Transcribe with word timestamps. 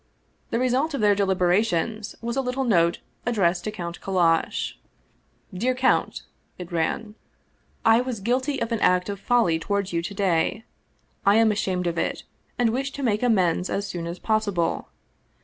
The 0.49 0.57
result 0.57 0.95
of 0.95 1.01
their 1.01 1.13
deliberations 1.13 2.15
was 2.23 2.35
a 2.35 2.41
little 2.41 2.63
note 2.63 3.01
ad 3.23 3.35
dressed 3.35 3.65
to 3.65 3.71
Count 3.71 4.01
Kallash:" 4.01 4.79
DEAR 5.53 5.75
COUNT," 5.75 6.23
it 6.57 6.71
ran," 6.71 7.13
I 7.95 8.01
was 8.01 8.19
guilty 8.19 8.59
of 8.59 8.71
an 8.71 8.79
act 8.79 9.09
'of 9.09 9.19
folly 9.19 9.59
toward 9.59 9.91
you 9.91 10.01
to 10.01 10.13
day. 10.15 10.63
I 11.23 11.35
am 11.35 11.51
ashamed 11.51 11.85
of 11.85 11.99
it, 11.99 12.23
and 12.57 12.71
wish 12.71 12.89
to 12.93 13.03
make 13.03 13.21
amends 13.21 13.69
as 13.69 13.85
soon 13.85 14.07
as 14.07 14.17
possible. 14.17 14.89